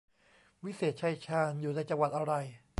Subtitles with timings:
[0.63, 2.33] วิเศษชัยชาญ อยู่ในจังหวัดอะไร